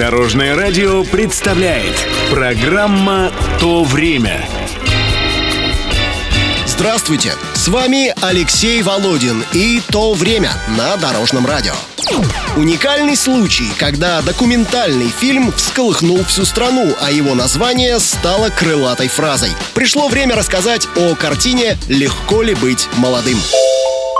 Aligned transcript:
Дорожное 0.00 0.56
радио 0.56 1.04
представляет 1.04 1.94
программа 2.30 3.30
«То 3.60 3.84
время». 3.84 4.48
Здравствуйте! 6.64 7.34
С 7.52 7.68
вами 7.68 8.14
Алексей 8.22 8.80
Володин 8.80 9.44
и 9.52 9.82
«То 9.90 10.14
время» 10.14 10.52
на 10.68 10.96
Дорожном 10.96 11.44
радио. 11.44 11.74
Уникальный 12.56 13.14
случай, 13.14 13.70
когда 13.76 14.22
документальный 14.22 15.10
фильм 15.10 15.52
всколыхнул 15.52 16.24
всю 16.24 16.46
страну, 16.46 16.96
а 17.02 17.10
его 17.10 17.34
название 17.34 18.00
стало 18.00 18.48
крылатой 18.48 19.08
фразой. 19.08 19.50
Пришло 19.74 20.08
время 20.08 20.34
рассказать 20.34 20.88
о 20.96 21.14
картине 21.14 21.76
«Легко 21.88 22.40
ли 22.40 22.54
быть 22.54 22.88
молодым». 22.96 23.36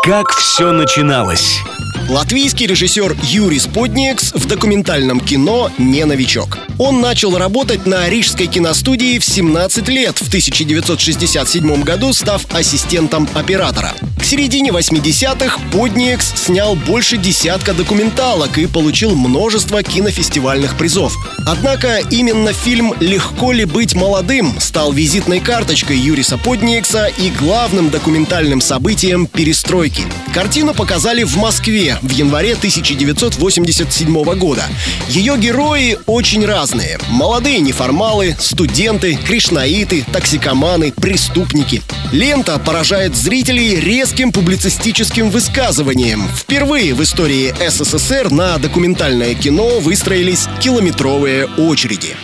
Как 0.05 0.29
все 0.33 0.73
начиналось? 0.73 1.63
Латвийский 2.11 2.67
режиссер 2.67 3.17
Юрий 3.23 3.61
Сподникс 3.61 4.33
в 4.33 4.45
документальном 4.49 5.21
кино 5.21 5.71
не 5.79 6.05
новичок. 6.05 6.59
Он 6.77 7.01
начал 7.01 7.39
работать 7.39 7.87
на 7.87 8.09
Рижской 8.09 8.49
киностудии 8.49 9.21
в 9.21 9.25
17 9.25 9.89
лет, 9.89 10.19
в 10.19 10.27
1967 10.27 11.83
году 11.85 12.13
став 12.13 12.45
ассистентом 12.53 13.29
оператора. 13.35 13.95
К 14.19 14.25
середине 14.25 14.71
80-х 14.71 15.61
Подниекс 15.73 16.33
снял 16.35 16.75
больше 16.75 17.17
десятка 17.17 17.75
документалок 17.75 18.59
и 18.59 18.67
получил 18.67 19.15
множество 19.15 19.83
кинофестивальных 19.83 20.77
призов. 20.77 21.15
Однако 21.47 22.01
именно 22.11 22.53
фильм 22.53 22.93
«Легко 22.99 23.53
ли 23.53 23.65
быть 23.65 23.95
молодым» 23.95 24.59
стал 24.59 24.93
визитной 24.93 25.39
карточкой 25.39 25.97
Юриса 25.97 26.39
Подниекса 26.39 27.07
и 27.07 27.31
главным 27.31 27.89
документальным 27.89 28.61
событием 28.61 29.27
перестройки. 29.27 30.03
Картину 30.35 30.75
показали 30.75 31.23
в 31.23 31.37
Москве 31.37 31.99
в 32.03 32.11
январе 32.11 32.53
1987 32.53 34.23
года. 34.37 34.65
Ее 35.09 35.37
герои 35.39 35.99
очень 36.07 36.45
разные. 36.45 36.99
Молодые 37.09 37.61
неформалы, 37.61 38.37
студенты, 38.39 39.17
кришнаиты, 39.17 40.05
токсикоманы, 40.13 40.93
преступники. 40.93 41.83
Лента 42.13 42.59
поражает 42.59 43.17
зрителей 43.17 43.77
резким 43.77 44.33
публицистическим 44.33 45.31
высказыванием. 45.31 46.29
Впервые 46.35 46.95
в 46.95 47.03
истории 47.03 47.55
СССР 47.69 48.31
на 48.31 48.59
документальное 48.59 49.35
кино 49.35 49.81
выстроились 49.81 50.47
километровые 50.61 51.47
очереди. 51.47 52.17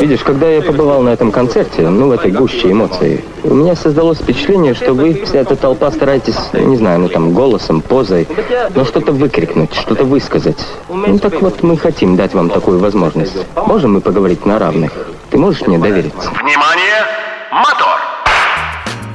Видишь, 0.00 0.20
когда 0.20 0.48
я 0.48 0.60
побывал 0.62 1.02
на 1.02 1.10
этом 1.10 1.30
концерте, 1.30 1.88
ну, 1.88 2.08
в 2.08 2.12
этой 2.12 2.30
гуще 2.30 2.72
эмоций, 2.72 3.24
у 3.44 3.54
меня 3.54 3.74
создалось 3.74 4.18
впечатление, 4.18 4.74
что 4.74 4.92
вы, 4.92 5.22
вся 5.24 5.38
эта 5.38 5.56
толпа, 5.56 5.90
стараетесь, 5.90 6.36
не 6.52 6.76
знаю, 6.76 7.00
ну, 7.00 7.08
там, 7.08 7.32
голосом, 7.32 7.80
позой, 7.80 8.28
но 8.74 8.84
что-то 8.84 9.12
выкрикнуть, 9.12 9.74
что-то 9.74 10.04
высказать. 10.04 10.58
Ну, 10.88 11.18
так 11.18 11.40
вот, 11.40 11.62
мы 11.62 11.78
хотим 11.78 12.16
дать 12.16 12.34
вам 12.34 12.50
такую 12.50 12.78
возможность. 12.78 13.36
Можем 13.54 13.94
мы 13.94 14.00
поговорить 14.00 14.44
на 14.44 14.58
равных? 14.58 14.92
Ты 15.30 15.38
можешь 15.38 15.66
мне 15.66 15.78
довериться? 15.78 16.30
Внимание! 16.30 17.02
Мотор! 17.50 18.15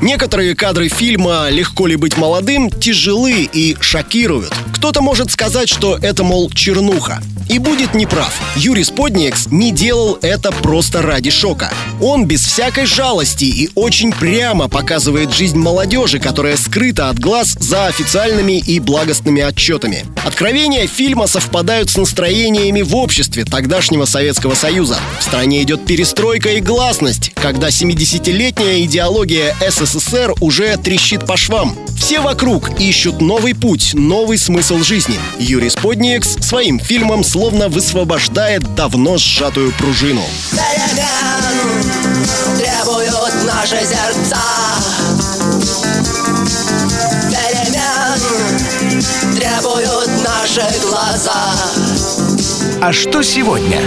Некоторые 0.02 0.56
кадры 0.56 0.90
фильма 0.90 1.50
«Легко 1.52 1.86
ли 1.86 1.96
быть 1.96 2.18
молодым» 2.18 2.72
тяжелы 2.72 3.48
и 3.54 3.78
шокируют. 3.80 4.52
Кто-то 4.74 5.00
может 5.00 5.30
сказать, 5.30 5.70
что 5.70 5.96
это, 6.02 6.24
мол, 6.24 6.50
чернуха. 6.50 7.22
И 7.48 7.60
будет 7.60 7.94
неправ. 7.94 8.34
Юрий 8.56 8.84
Сподникс 8.84 9.48
не 9.48 9.72
делал 9.72 10.18
это 10.22 10.52
просто 10.52 11.02
ради 11.02 11.30
шока. 11.30 11.72
Он 12.02 12.26
без 12.26 12.44
всякой 12.44 12.86
жалости 12.86 13.44
и 13.44 13.70
очень 13.76 14.12
прямо 14.12 14.70
показывает 14.70 15.34
жизнь 15.34 15.58
молодежи, 15.58 16.18
которая 16.18 16.56
скрыта 16.58 17.10
от 17.10 17.20
глаз 17.20 17.58
за 17.60 17.88
официальными 17.88 18.58
и 18.58 18.80
благостными 18.80 19.42
отчетами. 19.42 20.06
Откровения 20.26 20.88
фильма 20.88 21.28
совпадают 21.28 21.90
с 21.90 21.98
настроениями 21.98 22.82
в 22.82 22.96
обществе 22.96 23.44
тогдашнего 23.44 24.06
Советского 24.06 24.56
Союза. 24.56 24.98
В 25.20 25.24
стране 25.24 25.62
идет 25.62 25.86
перестройка 25.86 26.54
и 26.54 26.62
гласность, 26.62 27.34
когда 27.36 27.68
70-летняя 27.68 28.84
идеология 28.84 29.56
СССР 29.70 29.91
уже 30.42 30.78
трещит 30.78 31.26
по 31.26 31.38
швам. 31.38 31.76
Все 31.98 32.20
вокруг 32.22 32.80
ищут 32.80 33.22
новый 33.22 33.54
путь, 33.54 33.94
новый 33.94 34.38
смысл 34.38 34.80
жизни. 34.80 35.20
Юрий 35.40 35.70
Сподникс 35.70 36.36
своим 36.42 36.80
фильмом 36.80 37.24
словно 37.24 37.70
высвобождает 37.70 38.76
давно 38.76 39.18
сжатую 39.18 39.72
пружину. 39.74 40.24
Перемен 40.52 41.12
требуют 42.58 43.34
наши 43.46 43.78
сердца 43.78 44.42
Перемен 47.30 49.04
требуют 49.36 50.10
наши 50.26 50.64
глаза 50.82 51.54
А 52.82 52.94
что 52.94 53.22
сегодня? 53.24 53.80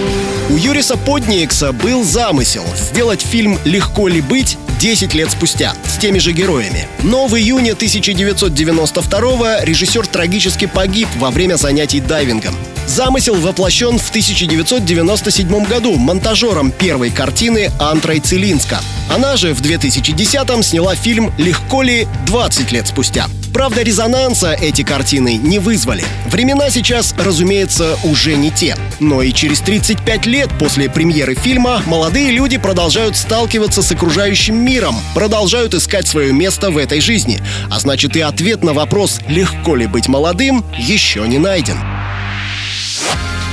У 0.51 0.57
Юриса 0.57 0.97
Подниекса 0.97 1.73
был 1.73 2.05
замысел 2.05 2.65
сделать 2.77 3.23
фильм 3.23 3.59
«Легко 3.65 4.09
ли 4.09 4.21
быть» 4.21 4.59
10 4.79 5.15
лет 5.15 5.31
спустя, 5.31 5.75
с 5.87 5.99
теми 5.99 6.19
же 6.19 6.33
героями. 6.33 6.89
Но 7.03 7.27
в 7.27 7.37
июне 7.37 7.73
1992 7.73 9.65
режиссер 9.65 10.07
трагически 10.07 10.67
погиб 10.67 11.09
во 11.17 11.31
время 11.31 11.57
занятий 11.57 12.01
дайвингом. 12.01 12.55
Замысел 12.87 13.35
воплощен 13.35 13.99
в 13.99 14.09
1997 14.11 15.65
году 15.65 15.97
монтажером 15.97 16.71
первой 16.71 17.11
картины 17.11 17.71
Антрой 17.81 18.21
Целинска. 18.21 18.81
Она 19.11 19.37
же 19.37 19.55
в 19.55 19.63
2010-м 19.63 20.63
сняла 20.63 20.95
фильм 20.95 21.33
«Легко 21.39 21.83
ли» 21.83 22.07
20 22.27 22.73
лет 22.73 22.87
спустя. 22.87 23.27
Правда, 23.55 23.83
резонанса 23.83 24.53
эти 24.53 24.83
картины 24.83 25.37
не 25.37 25.61
вызвали. 25.61 26.05
Времена 26.27 26.71
сейчас, 26.71 27.15
разумеется, 27.17 27.97
уже 28.03 28.35
не 28.35 28.51
те. 28.51 28.77
Но 28.99 29.23
и 29.23 29.33
через 29.33 29.61
35 29.61 30.27
лет 30.27 30.51
после 30.59 30.91
премьеры 30.91 31.37
фильма 31.37 31.81
молодые 31.87 32.33
люди 32.33 32.59
продолжают 32.59 33.17
сталкиваться 33.17 33.81
с 33.83 33.93
окружающим 33.93 34.57
миром, 34.75 34.97
продолжают 35.15 35.73
искать 35.73 36.09
свое 36.09 36.33
место 36.33 36.73
в 36.73 36.79
этой 36.79 37.01
жизни. 37.01 37.41
А 37.71 37.79
значит 37.79 38.17
и 38.17 38.21
ответ 38.21 38.65
на 38.65 38.73
вопрос 38.73 39.21
«Легко 39.29 39.77
ли 39.77 39.87
быть 39.87 40.09
молодым?» 40.09 40.65
еще 40.77 41.29
не 41.29 41.39
найден. 41.39 41.79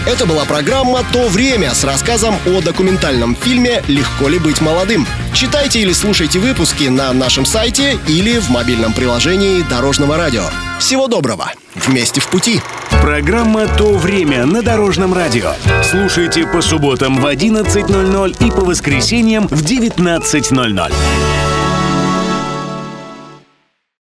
Это 0.07 0.25
была 0.25 0.45
программа 0.45 1.03
«То 1.13 1.27
время» 1.27 1.75
с 1.75 1.83
рассказом 1.83 2.33
о 2.47 2.61
документальном 2.61 3.35
фильме 3.35 3.83
«Легко 3.87 4.29
ли 4.29 4.39
быть 4.39 4.61
молодым». 4.61 5.05
Читайте 5.35 5.81
или 5.81 5.93
слушайте 5.93 6.39
выпуски 6.39 6.85
на 6.85 7.13
нашем 7.13 7.45
сайте 7.45 7.99
или 8.07 8.39
в 8.39 8.49
мобильном 8.49 8.91
приложении 8.93 9.61
Дорожного 9.61 10.17
радио. 10.17 10.45
Всего 10.79 11.05
доброго! 11.05 11.51
Вместе 11.75 12.19
в 12.19 12.27
пути! 12.29 12.61
Программа 13.01 13.67
«То 13.67 13.97
время» 13.97 14.45
на 14.45 14.61
Дорожном 14.61 15.15
радио. 15.15 15.53
Слушайте 15.83 16.45
по 16.45 16.61
субботам 16.61 17.19
в 17.19 17.25
11.00 17.25 18.45
и 18.45 18.51
по 18.51 18.61
воскресеньям 18.61 19.47
в 19.47 19.63
19.00. 19.63 21.40